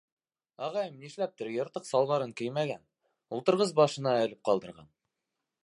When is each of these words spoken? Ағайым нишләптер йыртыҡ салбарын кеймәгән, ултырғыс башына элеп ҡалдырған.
Ағайым 0.67 0.95
нишләптер 1.01 1.51
йыртыҡ 1.57 1.85
салбарын 1.89 2.33
кеймәгән, 2.41 2.81
ултырғыс 3.39 3.77
башына 3.81 4.17
элеп 4.25 4.45
ҡалдырған. 4.51 4.91